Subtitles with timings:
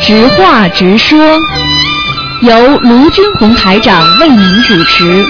[0.00, 1.18] 直话直说，
[2.40, 5.26] 由卢军红台长为您主持。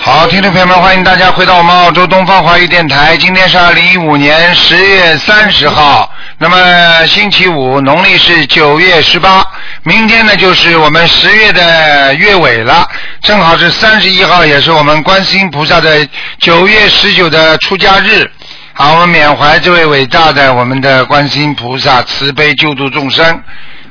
[0.00, 3.16] 好，听众朋友们，欢迎大家回到我们澳洲东方华语电台。
[3.16, 6.10] 今天是二零一五年十月三十号，
[6.42, 9.46] 那么星期五，农历是九月十八。
[9.84, 12.84] 明天呢，就是我们十月的月尾了，
[13.20, 16.04] 正好是三十一号，也是我们观世音菩萨的
[16.40, 18.28] 九月十九的出家日。
[18.72, 23.40] 好，我们缅怀这位伟大的我们的观世音菩萨，慈悲救度众生。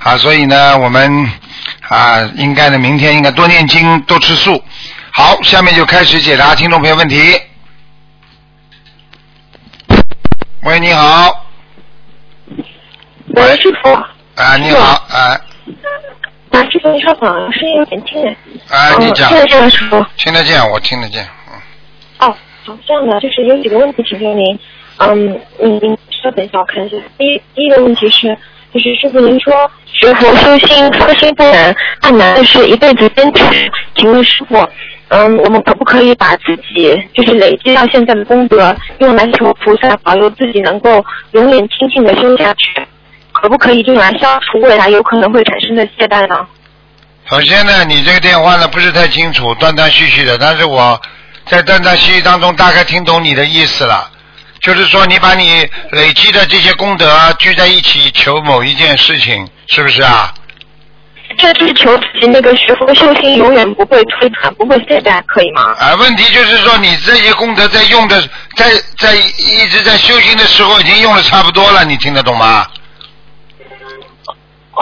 [0.04, 1.32] 啊，所以呢，我们
[1.88, 4.62] 啊，应该呢，明天应该多念经，多吃素。
[5.14, 7.40] 好，下面就开始解答听众朋友问题。
[10.64, 11.46] 喂，你好。
[13.36, 13.90] 喂，师傅。
[14.36, 15.40] 啊，你好，啊。
[16.52, 18.24] 啊，师傅，你稍等，声音有点轻。
[18.70, 19.30] 啊，你讲。
[19.30, 20.06] 听得见，师傅。
[20.18, 22.28] 听得见，我听得见，嗯。
[22.28, 24.60] 哦，好，这样的，就是有几个问题请教您。
[24.98, 26.98] 嗯，您您稍等一下，我看一下。
[27.18, 28.38] 第一第一个问题是，
[28.74, 29.54] 就是师傅您说
[29.86, 33.44] 学佛修心初心不难，但难的是一辈子坚持。
[33.96, 34.68] 请问师傅，
[35.08, 42.86] 嗯，我们可不可以把自己就是累积到现在的功德，用来求菩萨保佑自己能够永远清净的修下去？
[43.42, 46.46] 可不可以用来消除未来有可能会产生的懈怠呢？
[47.28, 51.02] 首先呢，你这个电话呢不是太清楚，断断续续的，但是我
[51.48, 54.10] 在断断续续当中大概听懂你的意思了，
[54.62, 60.32] 就是说你把你累积的这些功德聚在一起求某一件事情，是不是啊？
[61.38, 65.74] 这是求自己那个学佛修心永远不会推转，不会懈怠，可以吗？
[65.80, 68.22] 啊，问题就是说你这些功德在用的，
[68.56, 68.70] 在
[69.00, 72.68] 在一直在修行的时候已经用的差不多了，你听得懂吗？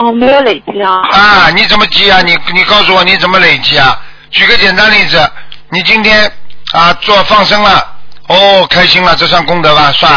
[0.00, 1.02] 哦，没有累积啊。
[1.12, 2.22] 啊，你怎么积啊？
[2.22, 4.00] 你你告诉我你怎么累积啊？
[4.30, 5.30] 举个简单例子，
[5.68, 6.32] 你今天
[6.72, 7.86] 啊做放生了，
[8.28, 9.92] 哦开心了，这算功德吧？
[9.92, 10.10] 算。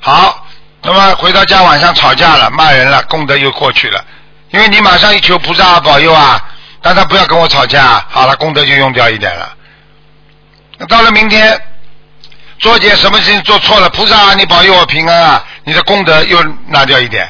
[0.00, 0.46] 好，
[0.82, 4.04] 那么回到家晚上吵架了，骂人了，功德又过去了，
[4.50, 6.40] 因为你马上一求菩萨保佑啊，
[6.82, 9.52] 让他不要跟我吵架，好了，功德就用掉一点了。
[10.78, 11.60] 那到了明天，
[12.60, 17.28] 做件什么事情做错了，菩萨你保佑我平安啊，你的功德又拿掉一点。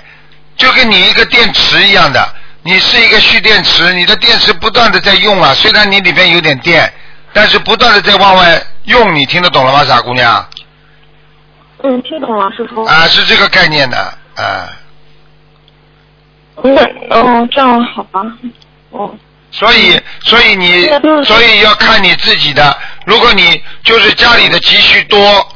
[0.59, 6.93] 就跟你一个电池一样的，你是一个蓄电池，你的电池不断的在用啊，虽然你里边有点电，
[7.33, 10.47] 但是不断的在往外用，你听得懂了吗，傻姑娘？
[11.85, 12.85] 嗯，听懂了，师傅。
[12.85, 13.97] 啊，是这个概念的，
[14.35, 14.69] 啊。
[16.65, 16.77] 嗯，
[17.11, 18.21] 哦，这样好吧，
[18.91, 19.15] 哦。
[19.51, 20.87] 所以，所以你，
[21.25, 22.77] 所以要看你自己的。
[23.07, 25.49] 如果你就是家里的积蓄多，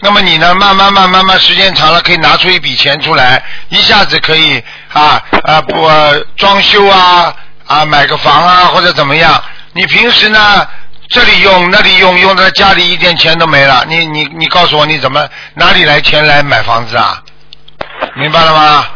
[0.00, 4.62] 那么你呢，慢慢慢慢慢，时间长了可以拿出一笔钱出来，一下子可以
[4.92, 5.88] 啊啊不
[6.36, 7.34] 装修啊
[7.66, 9.42] 啊买个房啊或者怎么样。
[9.72, 10.66] 你平时呢
[11.08, 13.84] 这里用那里用，用到家里一点钱都没了。
[13.88, 17.22] 你你你告诉我你怎么哪里来钱来买房子啊？
[18.14, 18.86] 明白了吗？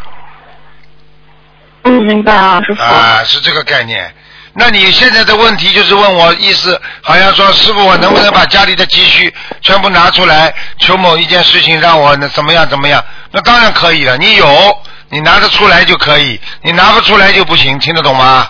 [1.83, 2.83] 嗯，明白啊，师傅。
[2.83, 4.13] 啊，是这个概念。
[4.53, 13.03] 那你现在的问题就是问我意思，好像说师傅，我能不能把家里的积蓄全部拿出来，求某一件事情让我怎么样怎么样？
[13.31, 14.45] 那当然可以了，你有，
[15.09, 18.49] 你拿得出来就可以，你拿不出来就不行，听得懂吗？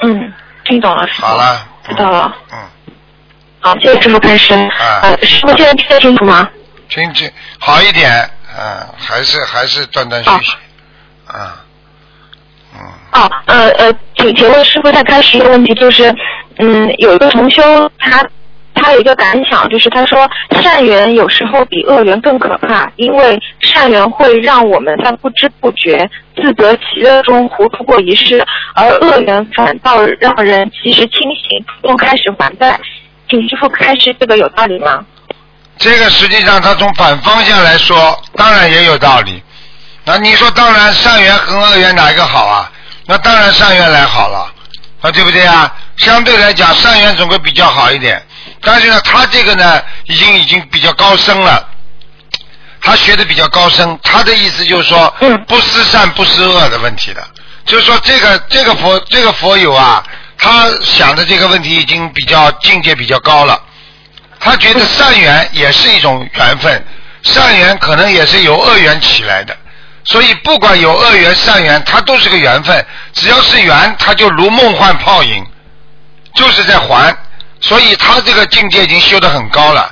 [0.00, 0.32] 嗯，
[0.64, 1.26] 听懂了，师傅。
[1.26, 1.66] 好了。
[1.86, 2.34] 知道了。
[2.50, 2.58] 嗯。
[3.60, 4.54] 好，谢谢师傅开始。
[4.54, 5.00] 啊。
[5.02, 6.48] 呃，师傅现在听得清楚吗？
[6.88, 10.56] 听清好一点，嗯，还是还是断断续续，
[11.26, 11.63] 啊。
[13.12, 16.12] 哦，呃呃，请请问师傅，再开始一个问题，就是，
[16.58, 17.62] 嗯，有一个同修，
[17.98, 18.26] 他
[18.74, 20.28] 他有一个感想，就是他说
[20.60, 32.78] 善缘有时候比恶缘更可怕，因为善缘会让我们在不知不觉、自得其乐中糊涂过一世，而恶缘反倒让人及时清醒，主动开始还债。
[33.28, 35.04] 请师傅开始，这个有道理吗？
[35.78, 39.42] 这个实际上，他从反方向来说，当然也有道理。
[40.04, 42.70] 那你说，当然善缘和恶缘哪一个好啊？
[43.06, 44.52] 那当然善缘来好了，
[45.00, 45.74] 啊对不对啊？
[45.96, 48.22] 相对来讲，善缘总归比较好一点。
[48.60, 51.66] 但是呢，他这个呢，已经已经比较高深了，
[52.82, 53.98] 他学的比较高深。
[54.02, 55.14] 他的意思就是说，
[55.46, 57.26] 不思善不思恶的问题的，
[57.64, 60.04] 就是说这个这个佛这个佛友啊，
[60.36, 63.58] 他想的这个问题已经比较境界比较高了。
[64.40, 66.86] 他觉得善缘也是一种缘分，
[67.22, 69.56] 善缘可能也是由恶缘起来的。
[70.04, 72.86] 所以不管有恶缘善缘，它都是个缘分。
[73.14, 75.46] 只要是缘，它就如梦幻泡影，
[76.34, 77.16] 就是在还。
[77.60, 79.90] 所以他这个境界已经修得很高了。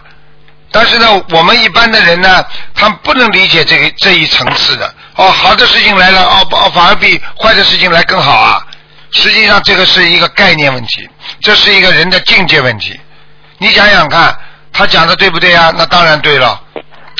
[0.70, 2.44] 但是呢，我们一般的人呢，
[2.74, 4.94] 他不能理解这个这一层次的。
[5.16, 8.66] 哦，好的事情来了，哦哦，反而比坏的事情来更好啊。
[9.12, 11.08] 实际上这个是一个概念问题，
[11.40, 12.98] 这是一个人的境界问题。
[13.58, 14.36] 你想想看，
[14.72, 15.72] 他讲的对不对啊？
[15.76, 16.60] 那当然对了。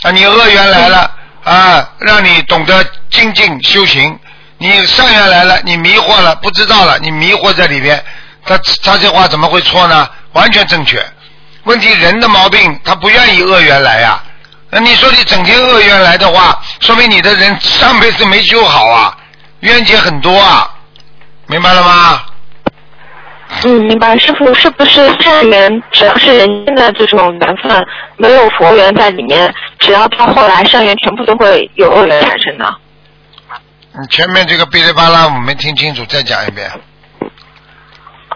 [0.03, 1.11] 啊，你恶缘来了
[1.45, 4.17] 啊，让你懂得精进修行；
[4.59, 8.03] 你善缘来了，你迷惑了，不知道了，你迷惑在里边。
[8.45, 10.09] 他他这话怎么会错呢？
[10.33, 11.01] 完全正确。
[11.65, 14.21] 问题人的毛病，他不愿意恶缘来呀。
[14.71, 19.17] 那你说你整天恶缘来的话，说明你的人上辈子没修好啊，
[19.61, 20.71] 冤结很多啊，
[21.47, 22.23] 明白了吗？
[23.65, 24.17] 嗯，明白。
[24.19, 27.85] 师傅，是不是善缘只要是人间的这种缘分，
[28.17, 32.75] 没有佛缘在里面，只要到后来善缘全部都会有恶缘产生的？
[34.01, 36.71] 你前面这个哔哩吧啦我没听清楚，再讲一遍。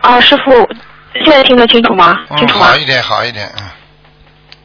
[0.03, 0.51] 啊，师傅，
[1.25, 2.19] 现在听得清楚吗？
[2.37, 2.77] 清嗯，楚吗好？
[2.77, 3.65] 一点，好一点，嗯。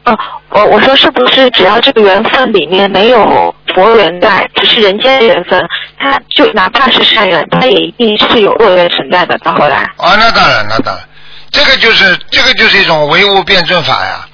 [0.04, 0.18] 哦，
[0.50, 5.64] 我我说是不是只要这个缘分里面没有佛缘在，只是人间缘分，
[5.98, 9.38] 它就哪怕是善缘，它也一定是有恶缘存在的。
[9.38, 11.04] 到后来，啊，那当然，那当然，
[11.52, 14.26] 这个就是这个就是一种唯物辩证法呀，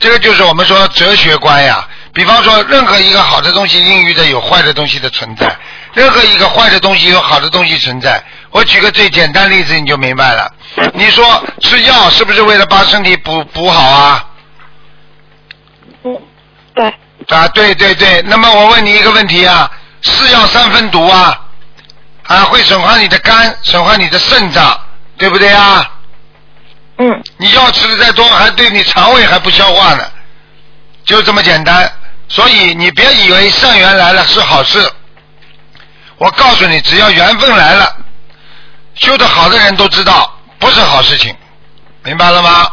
[0.00, 1.86] 这个就是我们说哲学观呀。
[2.12, 5.56] 比方说，任何一个好的东西孕育着有坏的东西的存在，
[5.92, 8.20] 任何一个坏的东西有好的东西存在。
[8.50, 10.52] 我举个最简单例子，你就明白了。
[10.92, 14.26] 你说吃药是不是为了把身体补补好啊？
[16.02, 16.18] 嗯，
[16.74, 16.92] 对，
[17.28, 18.20] 啊，对对对。
[18.22, 19.70] 那么我问你一个问题啊，
[20.02, 21.40] 是药三分毒啊，
[22.24, 24.80] 啊，会损坏你的肝，损坏你的肾脏，
[25.16, 25.88] 对不对啊？
[27.02, 30.04] 嗯你药吃的再多，还对你肠胃还不消化呢，
[31.04, 31.90] 就这么简单。
[32.28, 34.78] 所以你别以为善缘来了是好事，
[36.18, 37.96] 我告诉你，只要缘分来了，
[38.94, 41.34] 修得好的人都知道不是好事情，
[42.04, 42.68] 明白了吗？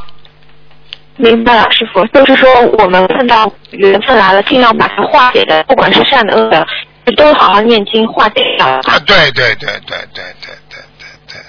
[1.16, 6.68] 明白了，师傅，就是说我们碰到缘分来了，尽量把它化解的，不管是善的恶的，
[7.16, 8.68] 都好好念经化解掉。
[8.68, 11.42] 啊，对对对对对对对对对。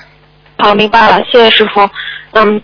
[0.59, 1.81] 好，明白了，谢谢师傅。
[2.39, 2.61] 嗯，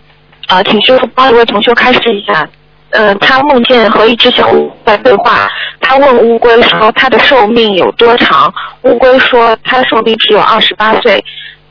[0.49, 2.49] 啊，请师傅帮一位同学开示一下。
[2.91, 5.49] 呃，他梦见和一只小乌在对话，
[5.81, 8.53] 他问乌龟说他的寿命有多长？
[8.82, 11.23] 乌龟说他的寿命只有二十八岁。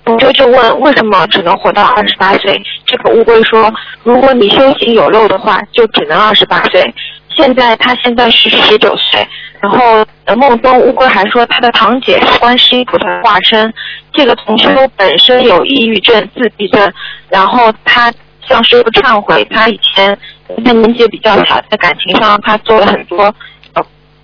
[0.04, 2.62] 同学就问为什么只能活到二十八岁？
[2.86, 3.74] 这个乌龟说，
[4.04, 6.94] 如果你修行有漏的话，就只能二十八岁。
[7.38, 9.26] 现在他现在是十九岁，
[9.64, 13.74] 然后呃梦中乌龟还说他的堂姐是观世音菩萨化身。
[14.12, 16.92] 这个同修本身有抑郁症、自闭症，
[17.30, 18.14] 然后他
[18.46, 20.18] 向师傅忏悔，他以前
[20.66, 23.34] 他年纪比较小，在感情上他做了很多
[23.74, 23.82] 呃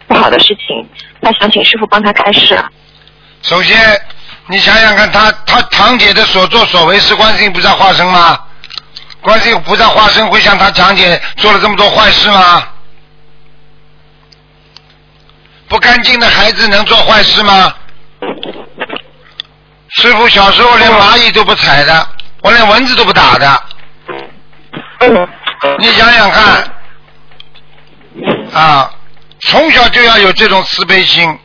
[0.08, 0.86] 不好的事情，
[1.22, 2.62] 他想请师傅帮他开示。
[3.42, 3.78] 首先，
[4.48, 8.38] 你想想看，他他堂姐的所作所为是观世音菩萨化身吗？
[9.22, 12.62] 观世音菩萨化身会像他堂姐做了这么多坏事吗？
[15.70, 17.74] 不干净的孩子能做坏事吗？
[19.90, 22.08] 师傅小时候连蚂蚁都不踩的，
[22.42, 23.64] 我连蚊子都不打的。
[25.02, 25.28] 嗯
[25.78, 26.74] 你想想看，
[28.54, 28.92] 啊，
[29.42, 31.38] 从小就要有这种慈悲心，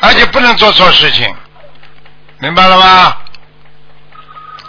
[0.00, 1.34] 而且不能做错事情，
[2.38, 3.16] 明白了吗？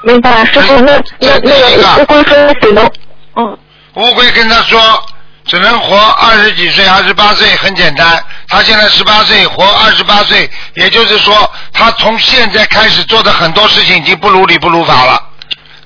[0.04, 2.92] 明白了，师傅，那那那个乌龟说
[3.36, 3.58] 嗯
[3.96, 5.04] 乌龟跟他说，
[5.46, 8.24] 只能活二十几岁、二十八岁，很简单。
[8.48, 15.28] 他现在十八岁，活二十八岁，也就是说，他从现在开始做的很多事情已经不如理不如法了。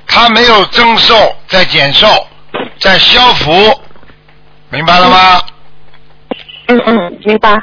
[0.08, 2.28] 他没有增寿，在减寿，
[2.80, 3.82] 在消福，
[4.70, 5.42] 明白了吗？
[6.68, 7.56] 嗯嗯，明白。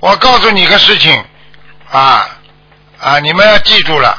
[0.00, 1.24] 我告诉你个事情，
[1.90, 2.28] 啊
[3.00, 4.16] 啊，你们要记住了，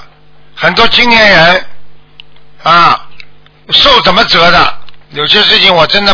[0.56, 1.66] 很多青年人
[2.64, 3.08] 啊，
[3.70, 4.78] 受怎么折的？
[5.12, 6.14] 有些事情我真的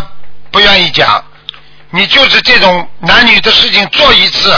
[0.55, 1.21] 不愿意讲。
[1.89, 4.53] 你就是这种男女的事情做一次，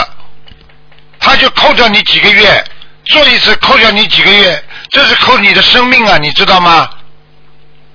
[1.18, 2.64] 他就扣掉你几个月；
[3.06, 6.88] 做一次扣掉你几个月，这是扣你的生命啊，你知道吗？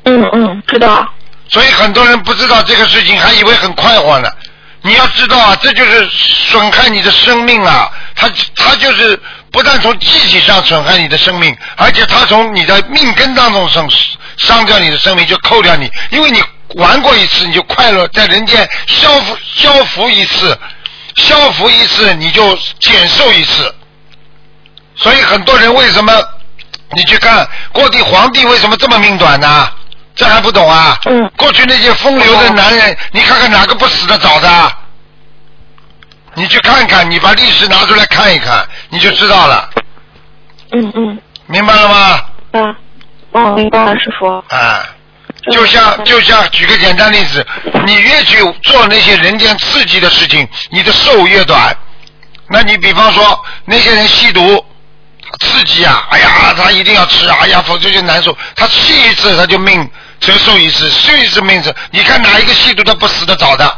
[0.04, 1.08] 嗯嗯，知道。
[1.48, 4.30] 所以很多人不知道这个事情，还以为很快活呢。
[4.82, 7.90] 你要知道啊，这就是损害你的生命啊！
[8.16, 9.18] 他他就是
[9.50, 13.90] 不但从机体上损害你的生命，而且他从你的命根当中伤
[14.36, 16.44] 伤掉你的生命，就扣掉你，因为你
[16.76, 20.58] 玩过一次，你就快乐，在人间消福消福一次，
[21.16, 23.74] 消福一次你就减寿一次。
[24.96, 26.14] 所以很多人为什么
[26.92, 29.68] 你去看过地皇帝为什么这么命短呢？
[30.16, 31.00] 这还不懂啊？
[31.06, 34.72] 嗯过去那些风流的男人，你看看哪个不死的早的？
[36.36, 39.70] 你去看看，你把历史拿出来看一看，你就知道了，
[40.72, 41.96] 嗯嗯，明白了吗？
[42.52, 42.76] 啊，
[43.32, 44.28] 哦，明白了，师傅。
[44.28, 44.84] 啊，
[45.52, 47.46] 就像就像举个简单例子，
[47.86, 51.76] 你越去做那些人间刺激的事情，你的寿越短。
[52.50, 54.64] 那你比方说那些人吸毒，
[55.40, 58.36] 刺激啊，哎呀，他一定要吃，哎呀，否则就难受。
[58.56, 61.74] 他吸一次他就命折寿一次，吸一次命折。
[61.92, 63.78] 你看哪一个吸毒他不死得早的？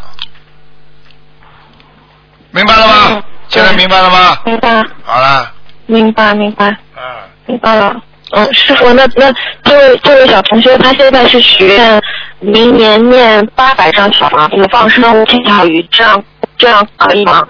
[2.51, 3.23] 明白了吗嗯？
[3.49, 4.37] 现在明白了吗？
[4.45, 5.51] 明白，好了，
[5.85, 7.03] 明白，明白，嗯，
[7.45, 7.95] 明白了。
[8.31, 9.31] 嗯，师傅，那那
[9.63, 12.01] 这位这位小同学，他现在是许愿
[12.39, 16.23] 明年念八百张小房子放生五千条鱼，这样
[16.57, 17.47] 这样可以吗？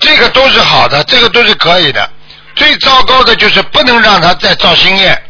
[0.00, 2.08] 这个都是好的，这个都是可以的。
[2.54, 5.22] 最糟糕的就是不能让他再造新业。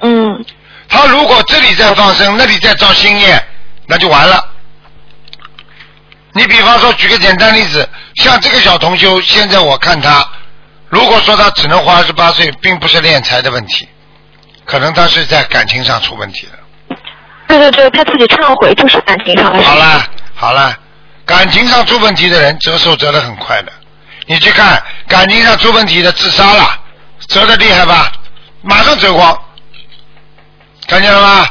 [0.00, 0.44] 嗯
[0.88, 3.42] 他如果这里在放生，那里再造新业，
[3.86, 4.44] 那就完了。
[6.32, 10.28] 你比方说，举个简单例子，像这个小同修，现在我看他，
[10.88, 13.88] 如果说他只能活二十八岁，并不是敛财的问题，
[14.64, 16.96] 可能他是在感情上出问题了。
[17.48, 19.68] 对对对，他自己忏悔就是感情上的事。
[19.68, 20.76] 好了好了，
[21.24, 23.72] 感情上出问题的人折寿折得很快的，
[24.26, 26.78] 你去看感情上出问题的自杀了，
[27.28, 28.12] 折得厉害吧？
[28.62, 29.38] 马上折光，
[30.88, 31.48] 看见了吗？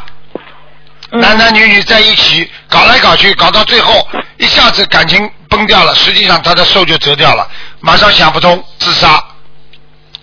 [1.11, 4.05] 嗯男男女女在一起搞来搞去，搞到最后
[4.37, 7.47] 一下子感情崩掉了，实际上他的寿就折掉了，
[7.85, 9.23] 马上想不通，自杀，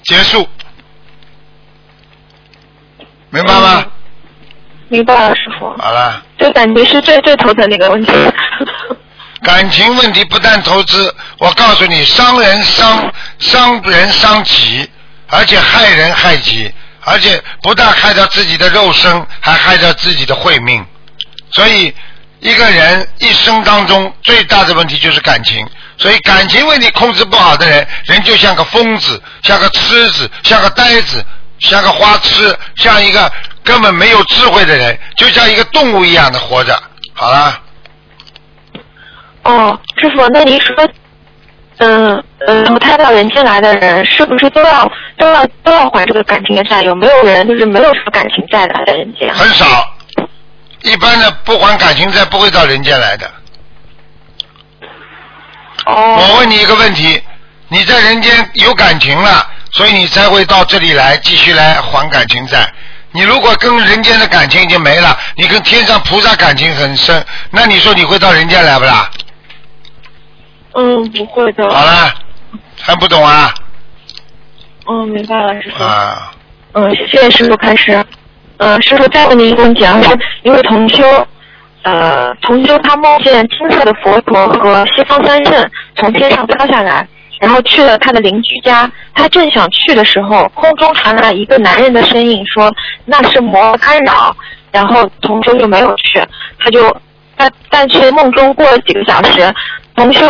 [0.03, 0.49] 结束，
[3.31, 3.85] 明白吗？
[3.87, 3.91] 嗯
[4.89, 5.67] 明白了，师傅。
[5.81, 6.23] 好了。
[6.39, 8.13] 就感觉是最最头疼的一个问题。
[9.43, 14.91] 感情问题不但投资，我告诉你，伤人伤伤人伤己，
[15.29, 16.71] 而且害人害己，
[17.05, 20.85] 而且不但害到自己的肉身，还害到自己的慧命。
[21.53, 21.95] 所以，
[22.41, 25.65] 一个人一生当中最大的问题就是感情。
[26.03, 31.25] 所以，感情问题控制不好的人，人就像个疯子，像个痴子，像个呆子，
[31.61, 33.31] 像个花痴，像一个
[33.63, 36.77] 根本没有智慧的人，就像一个动物一样的活着。
[37.15, 37.57] 好了。
[39.45, 40.75] 哦，师傅，那您说，
[41.79, 46.83] 嗯嗯，投胎到人间来的人，是不是都要都要都要还这个感情的债？
[46.83, 49.33] 有没有人就是没有什么感情债的来人间？
[49.33, 49.89] 很少，
[50.83, 53.31] 一般的不还感情债不会到人间来的。
[55.87, 57.21] 我哦，问你一个问题，
[57.69, 62.71] 你在人间有感情了，所以你才会到这里来继续来还感情债。
[63.11, 69.11] 你如果跟人间的感情已经没了，你跟天上菩萨感情很深，那你说你会到人间来不啦？
[70.75, 71.69] 嗯，不会的。
[71.69, 72.15] 好了，
[72.81, 73.53] 还不懂啊？
[74.89, 75.85] 嗯，明白了，师傅。
[75.85, 76.33] 啊，
[76.73, 78.03] 嗯，谢谢师傅开始。
[78.57, 81.27] 嗯，师傅再问您一个问题啊，是一位同修，
[81.83, 87.07] 呃，同修他梦见金色的佛陀和西方三圣从天上飘下来，
[87.41, 88.91] 然后去了他的邻居家。
[89.15, 92.73] 他正想去的时候，空中传来一个男人的声音说
[93.05, 94.37] 那是魔干扰，
[94.71, 96.23] 然后同修就没有去，
[96.59, 96.97] 他就
[97.37, 99.53] 但但是梦中过了几个小时，
[99.97, 100.25] 同修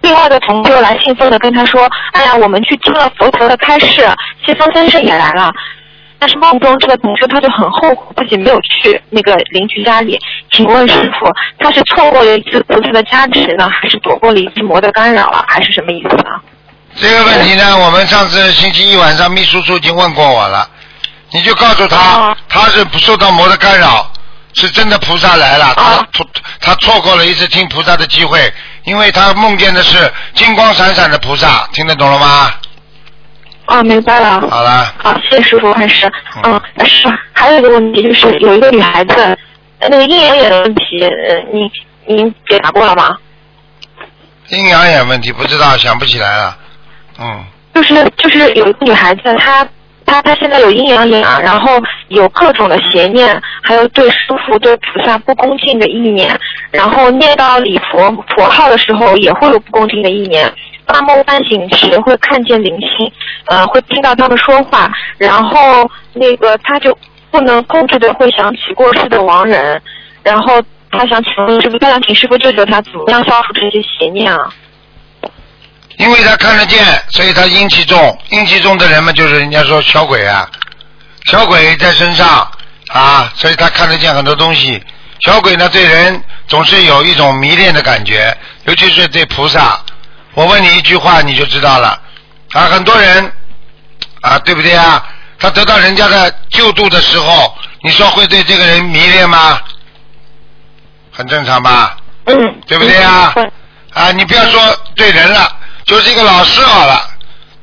[0.00, 4.02] 另外的同修来兴奋的跟他说：“哎呀，我们去听了佛陀的开示，
[4.44, 5.52] 西方三圣也来了。”
[6.20, 10.18] 但是梦中这个同学他就很后悔自己没有去那个邻居家里。
[10.52, 16.24] 请问师傅，他是错过了一次菩萨的加持呢，还是躲过了一次魔的干扰了，还是什么意思呢？
[16.96, 20.68] 这个问题呢，我们上次星期一晚上秘书处已经问过我了，
[21.30, 24.12] 你就告诉他哦，他是不受到魔的干扰，
[24.52, 26.26] 是真的菩萨来了，他哦错
[26.60, 28.52] 他错过了一次听菩萨的机会，
[28.84, 32.50] 因为他梦见的是金光闪闪的菩萨，听得懂了吗？
[33.70, 34.40] 哦，明白了。
[34.50, 36.10] 好了，好，谢谢师傅还是。
[36.42, 39.14] 嗯，是还有一个问题就是有一个女孩子，
[39.78, 41.70] 呃那个阴阳眼的问题，呃，你
[42.06, 43.16] 您解答过了吗？
[44.48, 46.56] 阴阳眼问题不知道，想不起来了，
[47.20, 49.64] 嗯，就是就是有一个女孩子，她
[50.04, 56.36] 她她现在有阴阳眼啊，然后有各种的邪念，还有对师傅对菩萨不恭敬的意念，
[56.72, 60.52] 然后念到礼佛佛号的时候也会有不恭敬的意念。
[60.92, 63.12] 大梦半醒时会看见灵性，
[63.46, 66.96] 呃，会听到他们说话，然后那个他就
[67.30, 69.80] 不能控制的会想起过世的亡人，
[70.24, 74.52] 然后他想请问师傅，他想请师傅救救他，怎么样消除这些邪念啊？
[75.98, 80.48] 因为他看得见，所以他阴气重，阴气重的人嘛，就是人家说小鬼啊，
[81.26, 82.50] 小鬼在身上
[82.88, 84.82] 啊，所以他看得见很多东西。
[85.20, 89.78] 小鬼呢，对人总是有一种迷恋的感觉，尤其是对菩萨。
[90.34, 92.00] 我问你一句话，你就知道了
[92.52, 92.62] 啊。
[92.66, 93.32] 很多人
[94.20, 95.04] 啊，对不对啊？
[95.38, 99.58] 他得到人家的救助的时候，你说会对这个人迷恋吗？
[101.10, 101.96] 很正常吧？
[102.26, 103.50] 嗯，对不对啊嗯
[103.94, 104.60] 啊，你不要说
[104.94, 105.50] 对人了，
[105.84, 107.08] 就是一个老师好了。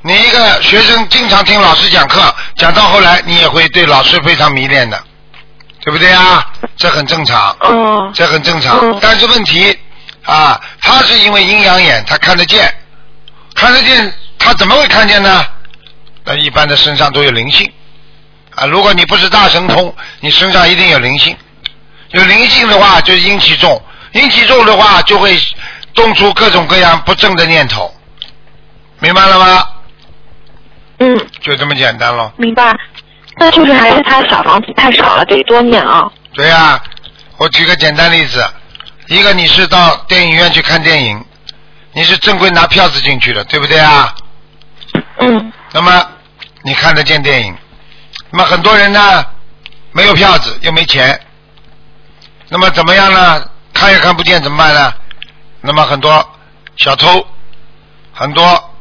[0.02, 5.02] 你一个学生经常听老师讲课，讲到后来你也会对老师非常迷恋的，
[5.82, 6.46] 对不对啊？
[6.78, 8.78] 这很正常，嗯这很正常。
[8.82, 9.78] 嗯但是问题
[10.28, 12.72] 啊，他是因为阴阳眼，他看得见，
[13.56, 15.46] 看得见，他怎么会看见呢？
[16.26, 17.72] 那一般的身上都有灵性
[18.54, 18.66] 啊。
[18.66, 21.36] 如果你不是大神通，你身上一定有灵性。
[22.12, 23.82] 有灵性的话，就是阴气重，
[24.12, 25.38] 阴气重的话，就会
[25.94, 27.94] 动出各种各样不正的念头，
[29.00, 29.64] 明白了吗？
[31.00, 32.34] 嗯，就这么简单咯。
[32.38, 32.76] 明白。
[33.40, 36.04] 那就是还是他小房子太少了，得多念啊。
[36.34, 36.82] 对呀、
[37.38, 38.46] 我举个简单例子，
[39.08, 41.26] 一个你是到电影院去看电影，
[41.94, 44.14] 你是正规拿票子进去的，对不对啊？
[45.20, 46.08] 嗯那么
[46.64, 47.56] 你看得见电影，
[48.32, 49.26] 那么很多人呢
[49.92, 51.20] 没有票子又没钱，
[52.50, 53.50] 那么怎么样呢？
[53.74, 54.94] 看也看不见怎么办呢？
[55.62, 56.28] 那么很多
[56.78, 57.26] 小偷，
[58.14, 58.74] 很多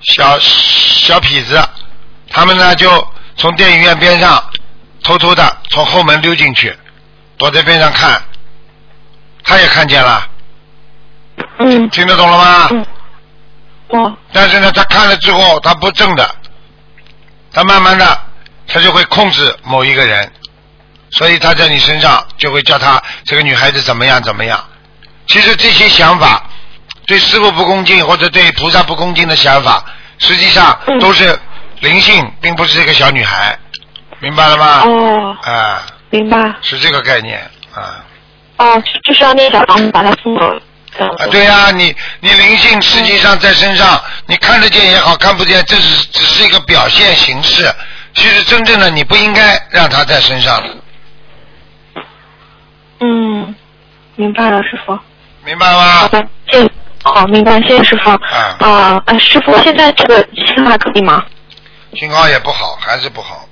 [0.00, 1.62] 小小痞子，
[2.30, 4.42] 他们呢就从电影院边上
[5.02, 6.76] 偷偷的从后门溜进去，
[7.36, 8.22] 躲在边上看，
[9.44, 10.26] 他也看见了，
[11.58, 12.68] 嗯听得懂了吗？
[12.70, 12.86] 嗯。
[13.88, 16.34] 哦但是呢，他看了之后，他不正的，
[17.52, 18.20] 他慢慢的，
[18.66, 20.32] 他就会控制某一个人，
[21.10, 24.58] 所以他在你身上就会叫他这个女孩子怎么样怎么样。
[25.26, 26.42] 其实这些想法，
[27.06, 29.84] 对师傅不恭敬或者对菩萨不恭敬的想法，
[30.18, 31.38] 实际上嗯都是
[31.80, 33.58] 灵性，并不是这个小女孩，
[34.20, 34.82] 明白了吗？
[34.86, 36.54] 哦，啊，明白。
[36.62, 37.38] 是这个概念
[37.74, 38.02] 啊。
[38.58, 40.60] 哦，就就是要念小房子把它送走，
[40.96, 41.24] 这样子。
[41.24, 47.72] 啊，对呀、你你灵性实际上在身上，你看得见也好，看不见，这是只是一个表现形式。
[48.14, 52.02] 其实真正的你不应该让它在身上的，
[53.00, 53.54] 嗯，
[54.16, 54.98] 明白了，师傅。
[55.44, 56.08] 明白吗好？
[56.08, 56.70] 的，谢谢。
[57.04, 58.10] 哦，明白，谢谢师傅。
[58.10, 61.24] 啊啊，呃，师傅，现在这个信号可以吗？
[61.94, 63.44] 信号也不好，还是不好，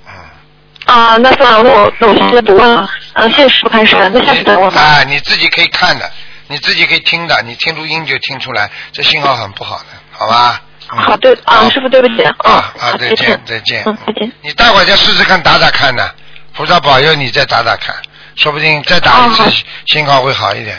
[0.91, 2.89] 啊，那算了，那我那我现在不问了。
[3.13, 4.81] 嗯、谢谢师傅开始，那下次再问吧。
[4.81, 6.11] 啊，你自己可以看的，
[6.47, 10.61] 你自己可以听的，你听录音就听出来，这信号很不好的，好吧？
[10.91, 12.15] 嗯好，对啊，师傅对不起。
[12.23, 13.83] 嗯，啊啊，再见再见。
[13.85, 14.29] 嗯，再见。
[14.41, 16.09] 你待会儿再试试看打打看呢，
[16.53, 17.95] 菩萨保佑你再打打看，
[18.35, 19.51] 说不定再打一次哦
[19.85, 20.77] 信号会好一点。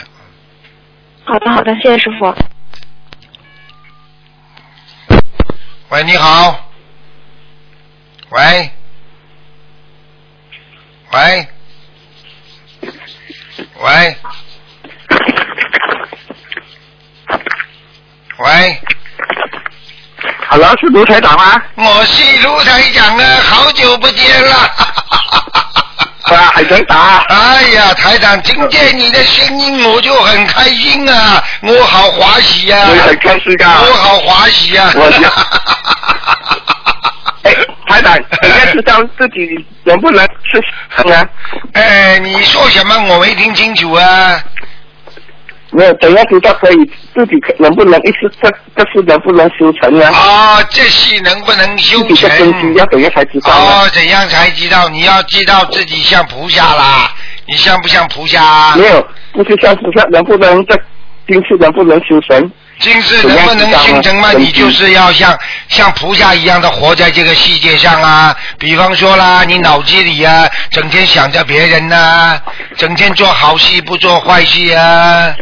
[1.25, 2.35] 好的，好的，谢谢师傅。
[5.89, 6.69] 喂，你好。
[8.29, 8.71] 喂。
[11.13, 11.49] 喂。
[13.81, 14.17] 喂。
[18.39, 18.81] 喂
[20.49, 21.63] ，Hello，是卢台长吗？
[21.77, 24.57] 我是卢台长啊，好久不见了。
[26.23, 27.19] 啊，还真打。
[27.29, 35.13] 哎呀，台长，听见你的声音我就很开心啊，我好欢喜呀、我也很开心啊我好欢喜呀、我
[37.93, 40.61] 台长，你要知道自己能不能吃
[40.97, 41.29] 香呢？
[41.75, 42.95] 哎，你说什么？
[43.09, 44.43] 我没听清楚啊。
[45.75, 46.77] 没有，等下知道可以
[47.15, 50.07] 自己可能不能一次这这是能不能修成呢？
[50.11, 52.75] 哦，这是能不能修成？
[52.75, 53.51] 要怎样才知道？
[53.51, 54.87] 哦，怎样才知道？
[54.91, 57.11] 你要知道自己像菩萨啦，
[57.47, 58.77] 你像不像菩萨？
[58.77, 60.79] 没有，不是像菩萨能不能这
[61.27, 62.53] 今次能不能修成？
[62.83, 64.33] 今世能不能形成嘛？
[64.37, 68.37] 你就是要像像菩萨一样的活在这个世界上啊！
[68.59, 72.37] 比方说啦，你脑子里啊，整天想着别人呐、
[72.77, 75.33] 整天做好事不做坏事啊，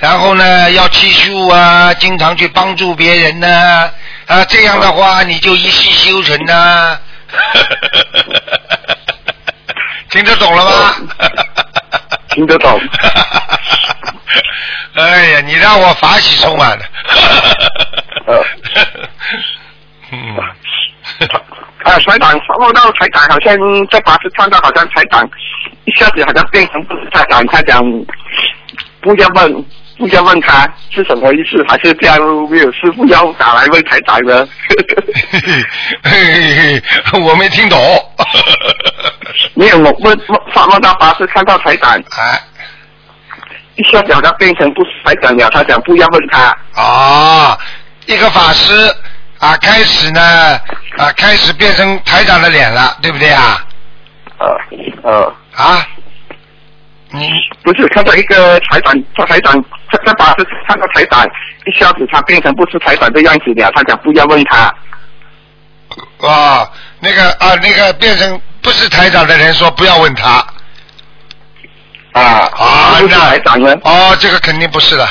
[0.00, 3.90] 然后呢要吃素啊，经常去帮助别人呐、
[4.26, 6.98] 啊，这样的话你就一世修成呐、
[10.08, 10.94] 听得懂了吗？
[12.30, 12.80] 听得懂。
[14.94, 16.84] 哎呀，你让我法喜充满了。
[18.26, 18.42] 呃
[20.12, 20.54] 嗯，啊，
[21.84, 23.56] 台长，梦到台长好像
[23.90, 25.28] 在巴士看到，好像台长
[25.84, 27.82] 一下子好像变成不是台长，他讲
[29.00, 29.64] 不要问，
[29.98, 32.18] 不要问他是什么意思，还是这样
[32.50, 34.48] 没有师傅要打来问台长呢？
[37.24, 37.78] 我没听懂。
[39.54, 42.40] 没有，我问梦发梦到巴士看到台长，哎，
[43.76, 46.56] 一下子好像变成不是台长了，他讲不要问他。
[46.74, 47.58] 哦，
[48.06, 48.72] 一个法师
[49.38, 50.20] 啊，开始呢
[50.96, 53.62] 啊，开始变成台长的脸了，对不对啊？
[54.38, 54.48] 呃
[55.02, 55.86] 呃，啊，
[57.10, 57.30] 你
[57.62, 59.52] 不是看到一个台长，他台长
[59.92, 61.24] 在在巴士看到台长，
[61.66, 64.74] 一下子他变成不是台长的样子了，他讲不要问他。
[66.18, 70.44] 哦，那个啊，那个变成不是台长的人说不要问他
[72.20, 73.72] 啊啊，那？
[73.82, 75.08] 哦，这个肯定不是的。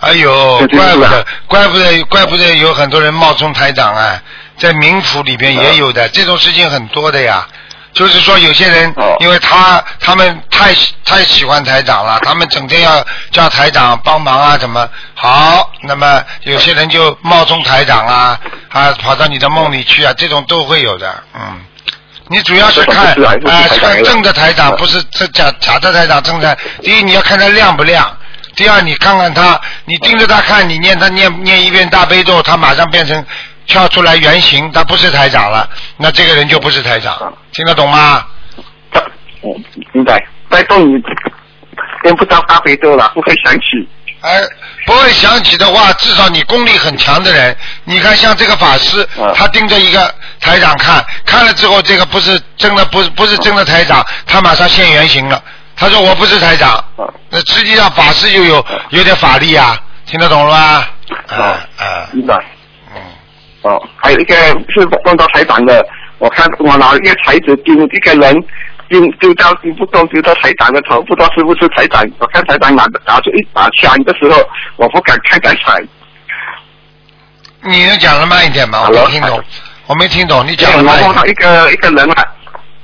[0.00, 4.20] 哎呦，怪不得，怪不得，怪不得有很多人冒充台长啊，
[4.56, 7.46] 在冥府里边也有的，这种事情很多的呀。
[7.92, 10.72] 就是说有些人哦，因为他他们太
[11.04, 15.70] 太喜欢台长了，他们整天要叫台长帮忙啊，怎么好？
[15.82, 21.60] 那么有些人就冒充台长啊，啊，跑到你的梦里去啊，这种都会有的，嗯。
[22.30, 26.56] 你主要是看啊，不是看正的台长，嗯不是这假假的台长，正的。
[26.80, 28.04] 第一，你要看他亮不亮；
[28.54, 33.26] 第二，你看看他，你盯着他看，你念他念念一遍大悲咒，他马上变成
[33.66, 38.24] 跳出来原形，他不是台长了，那这个人就不是台长嗯，听得懂吗？
[39.92, 40.24] 明白。
[40.48, 41.02] 再动你
[42.04, 43.88] 念不到大悲咒了，不会想起。
[44.22, 44.40] 哎，
[44.86, 55.42] 不会想起的话，至少你功力很强的人，你看像这个法师，嗯他盯着一个台长看，看了之后，这个不是真的，不是不是真的台长，他马上现原形了。
[55.76, 56.84] 他说我不是台长。
[56.98, 60.86] 嗯，那实际上法师就有有点法力啊，听得懂了吗？
[61.30, 61.66] 哦啊。
[61.78, 62.34] 啊，明白。
[62.94, 63.00] 嗯，
[63.62, 64.34] 哦，还有一个
[64.74, 65.82] 是问到台长的，
[66.18, 68.36] 我看我拿一个台子丢一个人，
[68.90, 72.04] 丢丢到丢不动，丢到台长的头，不知道是不是台长。
[72.18, 74.36] 我看台长拿拿出一把枪的时候，
[74.76, 75.80] 我不敢看台长。
[77.62, 78.88] 你能讲的慢一点吗？
[78.88, 79.44] 我没听懂，
[79.86, 81.30] 我没听懂，你讲的我慢一碰到点。
[81.30, 82.24] 一个一个人啊，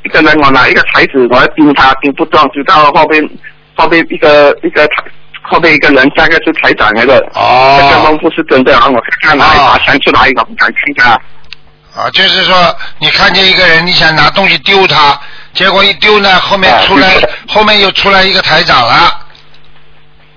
[0.04, 3.28] 一个人我拿一个台子，我要丢他，丢不动，丢到后边
[3.74, 5.02] 后边一个一个台
[5.42, 7.18] 后边一个人，大概是台长来的。
[7.34, 11.20] 哦这个梦不是真的，然后我看看拿一把枪出来，我不敢看他。
[12.00, 12.54] 啊，就是说
[12.98, 15.18] 你看见一个人，你想拿东西丢他，
[15.56, 19.20] 结果一丢呢，后面啊出来就是，后面又出来一个台长了，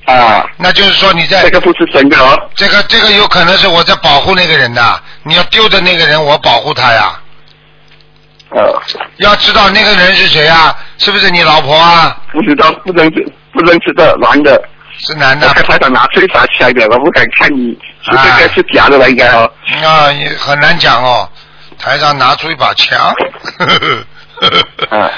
[0.06, 2.36] 啊，那就是说你在这个不是真的哦。
[2.56, 7.20] 这个这个有可能是我在保护那个人的，你要丢的那个人，我保护他呀。
[8.52, 8.82] 呃，
[9.18, 10.76] 要知道那个人是谁啊？
[10.98, 12.18] 是不是你老婆啊？
[12.32, 14.60] 不知道不认识不认识的男的，
[14.98, 19.52] 是男的我看台长拿出一把枪的，我不敢看你，这个是假的了应该哦。
[19.84, 21.30] 啊，也很难讲哦。
[21.78, 23.14] 台长拿出一把枪，
[24.90, 25.10] 啊，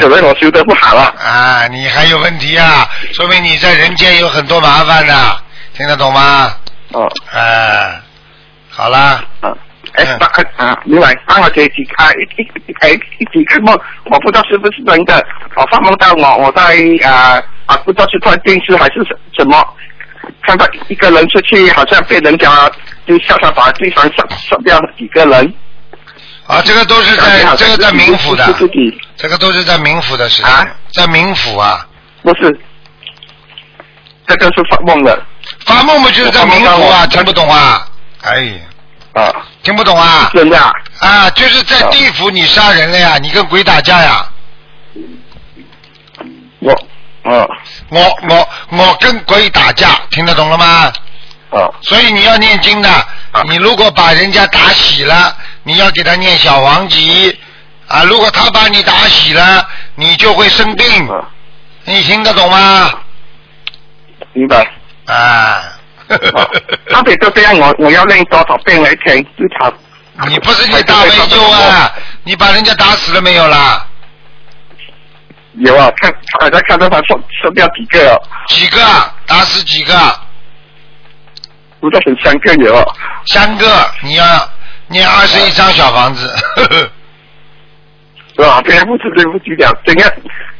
[0.00, 1.02] 可能我修的不好了。
[1.18, 2.88] 啊，你还有问题啊？
[3.12, 5.14] 说明你在人间有很多麻烦的，
[5.74, 6.52] 听得懂吗？
[6.92, 8.00] 哦，啊，
[8.70, 9.52] 好啦，啊。
[9.94, 10.28] 哎嗯，帮
[10.68, 15.26] 啊，另外帮我解几开一一哎一几个梦，我不知道是不是真的。
[15.56, 16.76] 我发梦到我我在
[17.08, 19.66] 啊啊不知道是看电视还是什什么，
[20.42, 22.70] 看到一个人出去，好像被人家
[23.06, 25.54] 就下下把地方杀杀掉几个人。
[26.48, 28.52] 啊，这个都是在这个在冥府的。
[29.16, 30.46] 这个都是在冥府的事情。
[30.46, 31.86] 啊，在冥府啊，
[32.22, 32.60] 不是，
[34.26, 35.22] 这个是发梦的。
[35.66, 37.06] 发梦不就是在冥府啊？
[37.06, 37.86] 听不懂啊？
[38.22, 38.60] 哎，
[39.12, 39.30] 啊，
[39.62, 40.30] 听不懂啊？
[40.32, 44.26] 真的啊啊，就是在地府你杀人了呀，你跟鬼打架呀。
[46.60, 46.72] 我
[47.24, 47.46] 啊。
[47.90, 50.90] 我我我跟鬼打架，听得懂了吗？
[51.50, 51.68] 啊。
[51.82, 52.88] 所以你要念经的，
[53.50, 55.36] 你如果把人家打死了，
[55.68, 57.38] 你要给他念小黄集
[57.86, 58.02] 啊。
[58.04, 61.28] 如果他把你打死了，你就会生病，啊，
[61.84, 62.90] 你听得懂吗？
[64.32, 64.66] 明白。
[65.04, 65.14] 啊。
[65.14, 66.48] 啊
[66.88, 69.26] 他别都这样，我我要练多少遍来听。
[70.26, 71.92] 你不是念大悲咒啊？
[72.24, 73.86] 你把人家打死了没有啦？
[75.56, 78.80] 有啊，看好像看到他射射掉几个哦，几个？
[79.26, 79.94] 打死几个？
[81.78, 82.94] 不是很三个有哦。
[83.26, 83.90] 三个。
[84.02, 84.24] 你要
[84.88, 86.34] 念二十一张小房子。
[88.36, 88.62] 是吧？
[88.64, 90.12] 这样不是对不起了，怎样？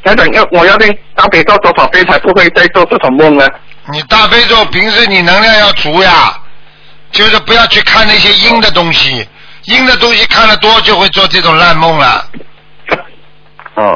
[0.02, 3.46] 等等要我要练大悲咒多少遍才不会再做这种梦呢？
[3.92, 6.36] 你大悲咒平时你能量要足呀，
[7.12, 9.24] 就是不要去看那些阴的东西，
[9.64, 12.26] 阴的东西看得多就会做这种烂梦了。
[13.74, 13.94] 哦，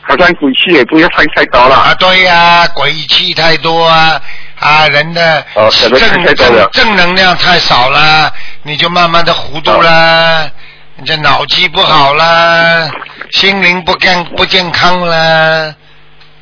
[0.00, 1.94] 好像鬼气也不要太太高了啊，了。
[1.96, 4.18] 对呀、鬼气太多啊，
[4.58, 5.44] 啊，人的
[5.78, 10.50] 正太多了正正能量太少了，你就慢慢的糊涂啦，
[10.96, 12.90] 你这脑筋不好啦，
[13.30, 15.74] 心灵不健不健康啦，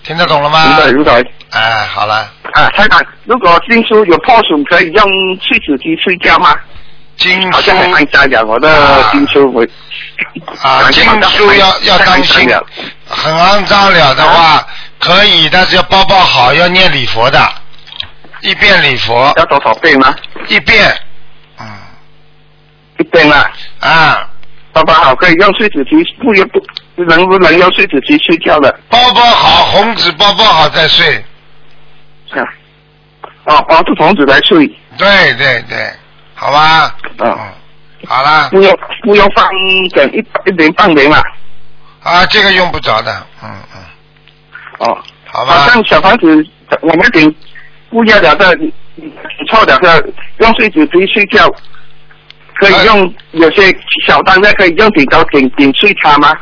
[0.02, 0.76] 听得懂了吗明？
[0.76, 1.24] 白明白。
[1.50, 5.04] 哎，好了，啊，太太，如果经书有破损，可以用
[5.40, 6.54] 碎纸机睡觉吗？
[7.16, 7.90] 经好像很
[8.46, 9.68] 我的经书会
[10.62, 12.48] 啊，经书要要当心，
[13.08, 14.64] 很肮脏了的话
[15.00, 17.40] 可以，但是要包包好，要念礼佛的，
[18.42, 20.14] 一遍礼佛要多少遍呢？
[20.48, 21.07] 一遍，嗯
[22.98, 24.28] 一遍啊，啊，
[24.72, 26.48] 包包好可以用碎纸机，不用
[26.96, 28.78] 不能不能用碎纸机睡觉的？
[28.88, 31.16] 包包好，红纸包包好再睡，
[32.30, 32.42] 啊，
[33.44, 35.90] 哦，包住红纸来睡，对对对，
[36.34, 37.38] 好吧，嗯，
[38.06, 39.48] 好啦，不用不用放
[39.94, 41.22] 整一一年半年了。
[42.02, 43.80] 啊，这个用不着的，嗯嗯，
[44.78, 46.26] 哦，好好吧，像小房子
[46.80, 47.34] 我们顶
[47.90, 48.56] 不要了的，
[49.48, 51.48] 错的是用碎纸机睡觉，
[52.60, 53.74] 可以用有些
[54.06, 56.32] 小单的可以用剪刀剪剪碎它吗？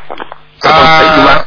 [0.61, 1.45] 这种可以吗啊？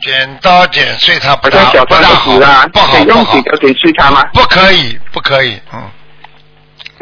[0.00, 4.22] 剪刀剪碎它不大不大好啊，，不好不好用剪，刀剪碎它吗？
[4.32, 5.90] 不可以不可以，嗯。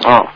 [0.04, 0.26] 哦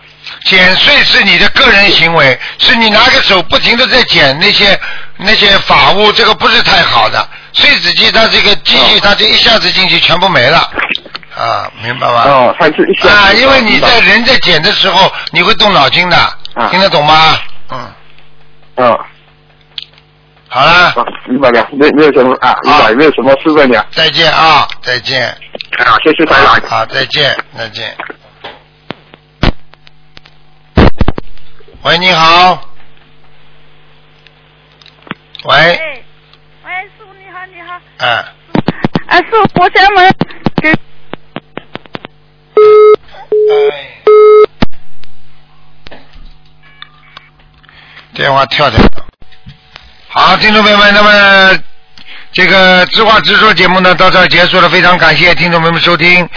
[0.44, 4.78] 剪碎是你的个人行为，是你拿个手不停的在剪那些
[5.16, 7.28] 那些法物，这个不是太好的。
[7.52, 10.70] 碎纸机它这个机器哦它就一下子进去全部没了，
[11.40, 12.22] 啊，明白吗？
[12.26, 16.16] 哦，它是一下啊，因为你在人在剪的时候，你会动脑筋的，
[16.54, 17.38] 啊听得懂吗？
[17.70, 17.92] 嗯，
[18.76, 18.98] 嗯
[20.48, 23.78] 好了，哦，明白了，没没有什么啊，明白，没有什么事问你。
[23.92, 25.28] 再见啊，再见。
[25.78, 26.60] 啊，谢谢台长。
[26.68, 27.96] 好，再见，再见。
[31.82, 32.60] 喂，你好。
[35.44, 36.02] 喂，哎，
[36.64, 37.80] 喂，师傅你好，你好。
[37.98, 38.08] 哎，
[39.06, 40.14] 啊，师傅，我想问，
[40.60, 40.70] 给
[43.50, 43.56] 哎，
[48.14, 49.06] 电话跳掉了。
[50.08, 51.58] 好，听众朋友们，那么
[52.32, 56.28] 这个知话直说节目呢到这儿结束了，非常感谢听众朋友们收听。